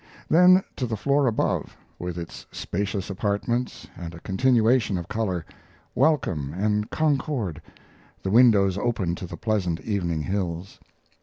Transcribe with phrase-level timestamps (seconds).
[0.29, 5.45] Then to the floor above, with its spacious apartments and a continuation of color
[5.93, 7.61] welcome and concord,
[8.23, 10.79] the windows open to the pleasant evening hills.